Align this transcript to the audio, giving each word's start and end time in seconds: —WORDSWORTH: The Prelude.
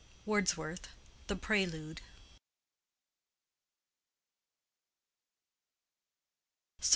—WORDSWORTH: 0.25 0.87
The 1.27 1.35
Prelude. 1.35 2.01